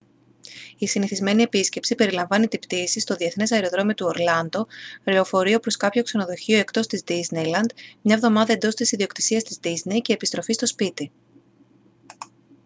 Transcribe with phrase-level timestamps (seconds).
[0.77, 4.67] η «συνηθισμένη» επίσκεψη περιλαμβάνει την πτήση στο διεθνές αεροδρόμιο του ορλάντο
[5.03, 10.13] λεωφορείο προς κάποιο ξενοδοχείο εντός της disneyland μια εβδομάδα εντός της ιδιοκτησίας της disney και
[10.13, 11.11] επιστροφή στο σπίτι